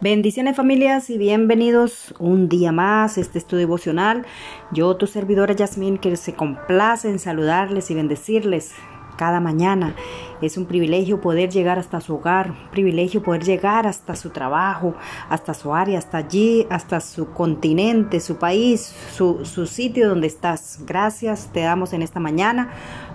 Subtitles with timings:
[0.00, 4.26] Bendiciones familias y bienvenidos un día más a este estudio devocional.
[4.72, 8.72] Yo, tu servidora Yasmín, que se complace en saludarles y bendecirles
[9.16, 9.94] cada mañana.
[10.40, 14.94] Es un privilegio poder llegar hasta su hogar, un privilegio poder llegar hasta su trabajo,
[15.28, 20.80] hasta su área, hasta allí, hasta su continente, su país, su, su sitio donde estás.
[20.84, 22.72] Gracias te damos en esta mañana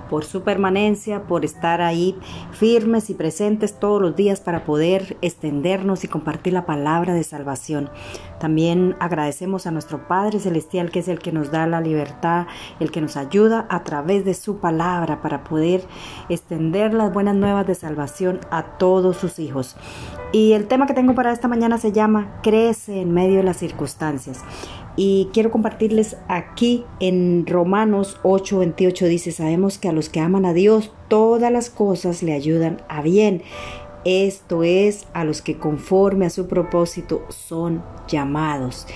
[0.10, 2.18] por su permanencia, por estar ahí
[2.52, 7.90] firmes y presentes todos los días para poder extendernos y compartir la palabra de salvación.
[8.40, 12.48] También agradecemos a nuestro Padre Celestial, que es el que nos da la libertad,
[12.80, 15.84] el que nos ayuda a través de su palabra para poder
[16.30, 19.76] extender las buenas nuevas de salvación a todos sus hijos.
[20.32, 23.58] Y el tema que tengo para esta mañana se llama Crece en medio de las
[23.58, 24.44] circunstancias.
[24.98, 30.54] Y quiero compartirles aquí en Romanos 8:28 dice, sabemos que a los que aman a
[30.54, 33.44] Dios todas las cosas le ayudan a bien.
[34.06, 38.88] Esto es a los que conforme a su propósito son llamados.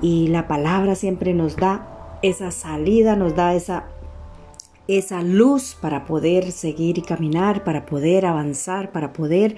[0.00, 3.88] Y la palabra siempre nos da esa salida, nos da esa
[4.88, 9.54] esa luz para poder seguir y caminar, para poder avanzar, para poder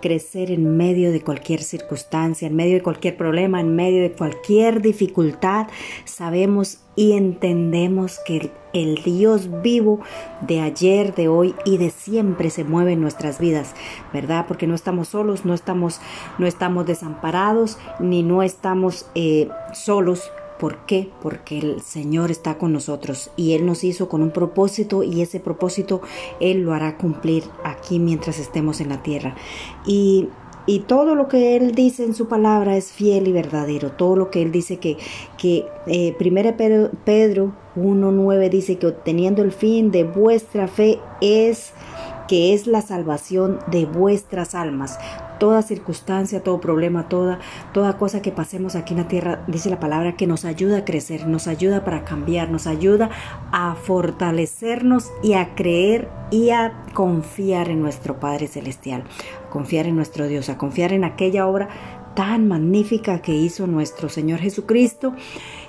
[0.00, 4.82] crecer en medio de cualquier circunstancia, en medio de cualquier problema, en medio de cualquier
[4.82, 5.68] dificultad.
[6.04, 10.00] Sabemos y entendemos que el Dios vivo
[10.40, 13.74] de ayer, de hoy y de siempre se mueve en nuestras vidas,
[14.12, 14.46] ¿verdad?
[14.48, 16.00] Porque no estamos solos, no estamos,
[16.38, 21.10] no estamos desamparados, ni no estamos eh, solos ¿Por qué?
[21.20, 25.40] Porque el Señor está con nosotros y Él nos hizo con un propósito y ese
[25.40, 26.02] propósito
[26.38, 29.34] Él lo hará cumplir aquí mientras estemos en la tierra.
[29.84, 30.28] Y
[30.64, 33.90] y todo lo que Él dice en su palabra es fiel y verdadero.
[33.90, 34.96] Todo lo que Él dice que,
[35.36, 41.72] que eh, Pedro, Pedro 1.9 dice que obteniendo el fin de vuestra fe es
[42.28, 44.98] que es la salvación de vuestras almas.
[45.38, 47.40] Toda circunstancia, todo problema, toda,
[47.72, 50.84] toda cosa que pasemos aquí en la tierra, dice la palabra, que nos ayuda a
[50.84, 53.10] crecer, nos ayuda para cambiar, nos ayuda
[53.50, 59.04] a fortalecernos y a creer y a confiar en nuestro Padre Celestial,
[59.50, 61.68] confiar en nuestro Dios, a confiar en aquella obra
[62.14, 65.14] tan magnífica que hizo nuestro Señor Jesucristo,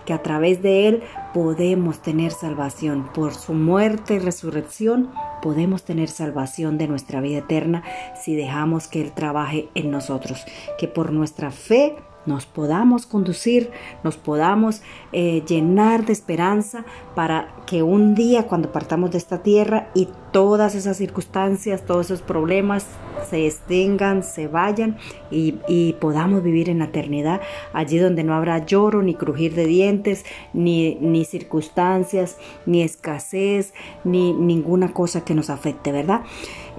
[0.05, 1.03] que a través de Él
[1.33, 3.09] podemos tener salvación.
[3.13, 7.83] Por su muerte y resurrección podemos tener salvación de nuestra vida eterna
[8.21, 10.45] si dejamos que Él trabaje en nosotros.
[10.77, 11.95] Que por nuestra fe
[12.25, 13.72] nos podamos conducir,
[14.03, 16.85] nos podamos eh, llenar de esperanza
[17.16, 22.22] para que un día cuando partamos de esta tierra y todas esas circunstancias, todos esos
[22.22, 22.85] problemas
[23.29, 24.97] se extingan, se vayan
[25.31, 25.53] y,
[26.00, 27.41] podamos vivir en la eternidad,
[27.72, 33.73] allí donde no habrá lloro, ni crujir de dientes, ni circunstancias, ni escasez,
[34.03, 36.22] ni ninguna cosa que nos afecte, ¿verdad?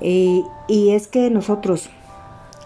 [0.00, 1.88] y es que nosotros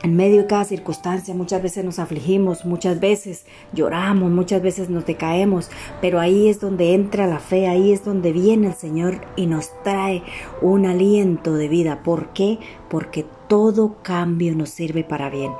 [0.02, 5.04] en medio de cada circunstancia muchas veces nos afligimos, muchas veces lloramos, muchas veces nos
[5.06, 5.70] decaemos,
[6.00, 9.70] pero ahí es donde entra la fe, ahí es donde viene el Señor y nos
[9.82, 10.22] trae
[10.62, 12.02] un aliento de vida.
[12.04, 12.58] ¿Por qué?
[12.88, 15.52] Porque todo cambio nos sirve para bien.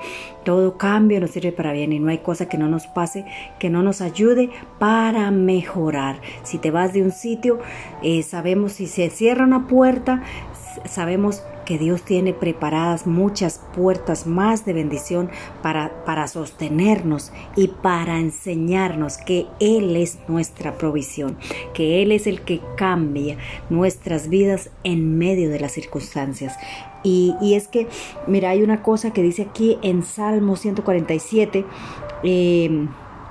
[0.45, 3.25] Todo cambio nos sirve para bien y no hay cosa que no nos pase
[3.59, 6.21] que no nos ayude para mejorar.
[6.45, 7.59] Si te vas de un sitio,
[8.03, 10.23] eh, sabemos si se cierra una puerta,
[10.85, 15.29] sabemos que Dios tiene preparadas muchas puertas más de bendición
[15.61, 21.37] para, para sostenernos y para enseñarnos que Él es nuestra provisión,
[21.75, 23.37] que Él es el que cambia
[23.69, 26.57] nuestras vidas en medio de las circunstancias.
[27.03, 27.87] Y, es que,
[28.27, 31.67] mira, hay una cosa que dice aquí en Salmo 147,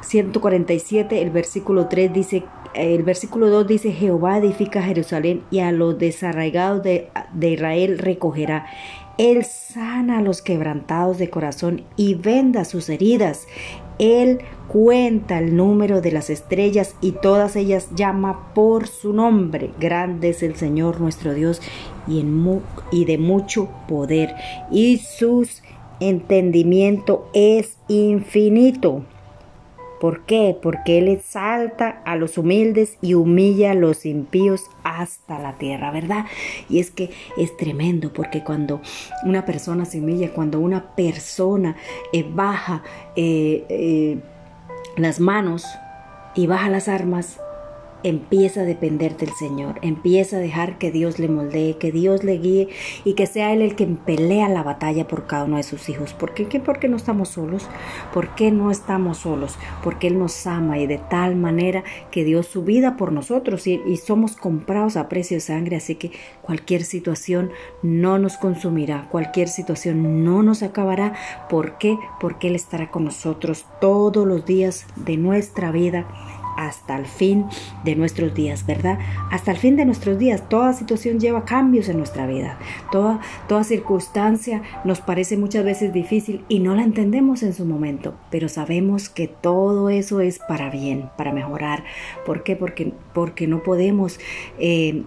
[0.02, 2.44] 147, em, el versículo 3 dice
[2.78, 8.68] el versículo 2 dice, Jehová edifica Jerusalén y a los desarraigados de, de Israel recogerá.
[9.18, 13.48] Él sana a los quebrantados de corazón y venda sus heridas.
[13.98, 19.72] Él cuenta el número de las estrellas y todas ellas llama por su nombre.
[19.80, 21.62] Grande es el Señor nuestro Dios
[22.08, 22.62] y, en
[22.92, 24.36] y de mucho poder.
[24.72, 25.48] Y su
[26.00, 29.04] entendimiento es infinito.
[30.00, 30.58] ¿Por qué?
[30.62, 36.26] Porque Él exalta a los humildes y humilla a los impíos hasta la tierra, ¿verdad?
[36.70, 38.82] Y es que es tremendo porque cuando
[39.24, 41.76] una persona se humilla, cuando una persona
[42.14, 42.84] eh, baja
[43.16, 44.20] eh, eh,
[44.98, 45.66] las manos
[46.36, 47.40] y baja las armas,
[48.10, 52.38] empieza a depender del Señor, empieza a dejar que Dios le moldee, que Dios le
[52.38, 52.70] guíe
[53.04, 56.14] y que sea Él el que pelea la batalla por cada uno de sus hijos.
[56.14, 56.60] ¿Por qué?
[56.60, 57.68] Porque no estamos solos.
[58.14, 59.58] ¿Por qué no estamos solos?
[59.84, 63.82] Porque Él nos ama y de tal manera que dio su vida por nosotros y,
[63.86, 65.76] y somos comprados a precio de sangre.
[65.76, 66.12] Así que
[66.42, 67.52] cualquier situación
[67.82, 71.14] no nos consumirá, cualquier situación no nos acabará.
[71.50, 71.98] ¿Por qué?
[72.20, 76.08] Porque Él estará con nosotros todos los días de nuestra vida
[76.58, 77.46] hasta el fin
[77.86, 79.00] de nuestros días, ¿verdad?
[79.32, 80.50] Hasta el fin de nuestros días.
[80.50, 82.58] Toda situación lleva cambios en nuestra vida.
[82.92, 88.16] Toda, toda circunstancia nos parece muchas veces difícil y no la entendemos en su momento,
[88.32, 91.84] pero sabemos que todo eso es para bien, para mejorar.
[92.26, 92.56] ¿Por qué?
[92.56, 94.20] Porque, porque no podemos...
[94.60, 95.04] Eh,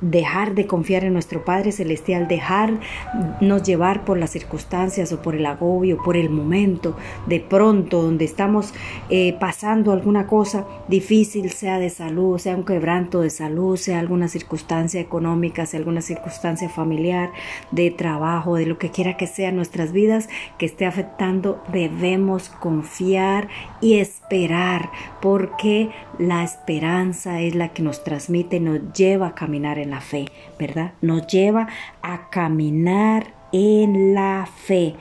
[0.00, 5.46] dejar de confiar en nuestro Padre Celestial, dejarnos llevar por las circunstancias o por el
[5.46, 6.96] agobio, por el momento,
[7.26, 8.72] de pronto, donde estamos
[9.10, 14.28] eh, pasando alguna cosa difícil, sea de salud, sea un quebranto de salud, sea alguna
[14.28, 17.32] circunstancia económica, sea alguna circunstancia familiar,
[17.70, 20.28] de trabajo, de lo que quiera que sea nuestras vidas
[20.58, 23.48] que esté afectando, debemos confiar
[23.80, 24.90] y esperar,
[25.20, 30.26] porque la esperanza es la que nos transmite, nos lleva a caminar en la fe,
[30.58, 30.94] ¿verdad?
[31.00, 31.68] Nos lleva
[32.02, 34.94] a caminar en la fe.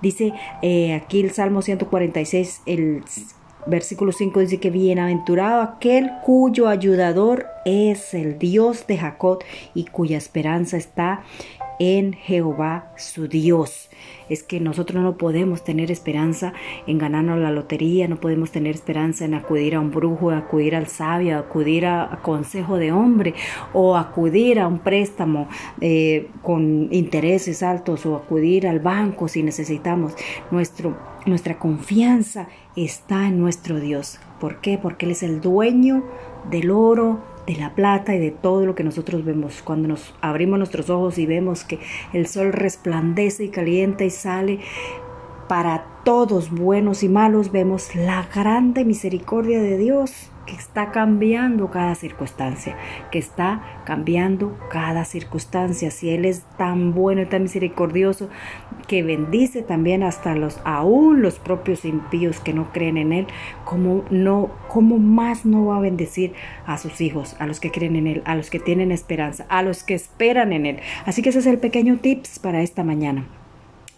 [0.00, 0.32] Dice
[0.62, 3.02] eh, aquí el Salmo 146, el
[3.66, 9.38] versículo 5 dice que bienaventurado aquel cuyo ayudador es el Dios de Jacob
[9.74, 11.22] y cuya esperanza está
[11.78, 13.90] en Jehová su Dios.
[14.28, 16.52] Es que nosotros no podemos tener esperanza
[16.86, 20.86] en ganarnos la lotería, no podemos tener esperanza en acudir a un brujo, acudir al
[20.86, 23.34] sabio, acudir a, consejo de hombre
[23.72, 25.48] o acudir a un préstamo
[25.80, 30.14] eh, con intereses altos o acudir al banco si necesitamos.
[30.50, 30.96] Nuestro,
[31.26, 34.18] nuestra confianza está en nuestro Dios.
[34.40, 34.78] ¿Por qué?
[34.78, 36.04] Porque Él es el dueño
[36.50, 39.62] del oro, de la plata y de todo lo que nosotros vemos.
[39.62, 41.78] Cuando nos abrimos nuestros ojos y vemos que
[42.12, 44.60] el sol resplandece y calienta y sale
[45.48, 51.94] para todos, buenos y malos, vemos la grande misericordia de Dios que está cambiando cada
[51.94, 52.76] circunstancia,
[53.10, 55.90] que está cambiando cada circunstancia.
[55.90, 58.28] Si Él es tan bueno y tan misericordioso,
[58.88, 63.26] que bendice también hasta los, aún los propios impíos que no creen en Él,
[63.64, 66.34] ¿cómo, no, cómo más no va a bendecir
[66.66, 69.62] a sus hijos, a los que creen en Él, a los que tienen esperanza, a
[69.62, 70.80] los que esperan en Él?
[71.06, 73.26] Así que ese es el pequeño tips para esta mañana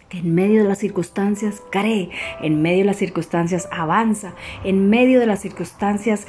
[0.09, 2.09] que en medio de las circunstancias cree,
[2.41, 6.27] en medio de las circunstancias avanza, en medio de las circunstancias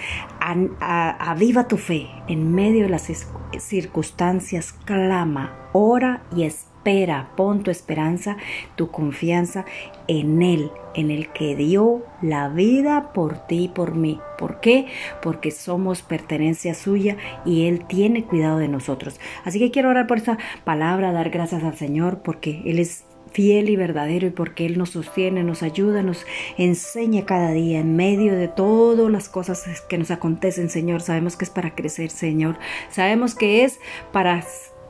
[0.80, 3.10] aviva tu fe, en medio de las
[3.58, 8.36] circunstancias clama, ora y espera, pon tu esperanza,
[8.76, 9.64] tu confianza
[10.08, 14.20] en Él, en el que dio la vida por ti y por mí.
[14.38, 14.86] ¿Por qué?
[15.20, 19.18] Porque somos pertenencia suya y Él tiene cuidado de nosotros.
[19.44, 23.68] Así que quiero orar por esta palabra, dar gracias al Señor porque Él es fiel
[23.68, 26.24] y verdadero y porque Él nos sostiene, nos ayuda, nos
[26.56, 31.02] enseña cada día en medio de todas las cosas que nos acontecen, Señor.
[31.02, 32.58] Sabemos que es para crecer, Señor.
[32.90, 33.78] Sabemos que es
[34.12, 34.42] para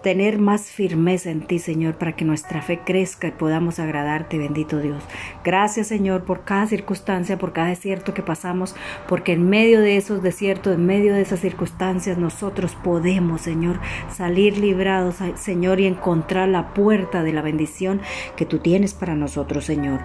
[0.06, 4.79] tener más firmeza en ti, Señor, para que nuestra fe crezca y podamos agradarte, bendito
[4.79, 5.03] Dios.
[5.43, 8.76] Gracias, Señor, por cada circunstancia, por cada desierto que pasamos,
[9.08, 14.58] porque en medio de esos desiertos, en medio de esas circunstancias, nosotros podemos, Señor, salir
[14.58, 18.00] librados, Señor, y encontrar la puerta de la bendición
[18.37, 20.02] que tú tienes para nosotros, Señor.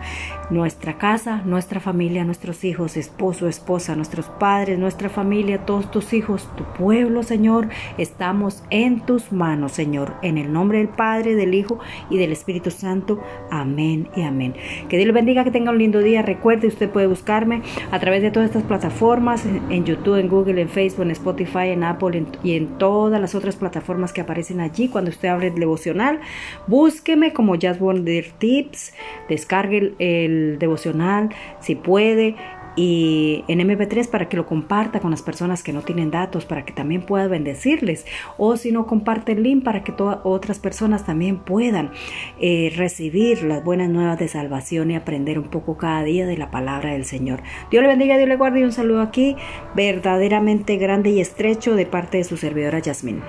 [0.49, 6.49] Nuestra casa, nuestra familia, nuestros hijos, esposo, esposa, nuestros padres, nuestra familia, todos tus hijos,
[6.57, 7.69] tu pueblo, Señor,
[7.99, 9.90] estamos en tus manos, Señor.
[10.21, 11.79] En el nombre del Padre, del Hijo
[12.09, 13.21] y del Espíritu Santo.
[13.49, 14.53] Amén y amén.
[14.87, 16.21] Que Dios le bendiga, que tenga un lindo día.
[16.21, 17.61] Recuerde, usted puede buscarme
[17.91, 21.83] a través de todas estas plataformas, en YouTube, en Google, en Facebook, en Spotify, en
[21.83, 24.87] Apple y en todas las otras plataformas que aparecen allí.
[24.87, 26.21] Cuando usted abre el devocional,
[26.67, 28.93] búsqueme como Just Wonder Tips,
[29.27, 32.35] descargue el devocional si puede
[32.75, 36.65] y en MP3 para que lo comparta con las personas que no tienen datos, para
[36.65, 38.05] que también pueda bendecirles.
[38.37, 41.91] O si no, comparte el link para que todas otras personas también puedan
[42.39, 46.51] eh, recibir las buenas nuevas de salvación y aprender un poco cada día de la
[46.51, 47.41] palabra del Señor.
[47.69, 49.35] Dios le bendiga, Dios le guarde y un saludo aquí
[49.75, 53.21] verdaderamente grande y estrecho de parte de su servidora Yasmín.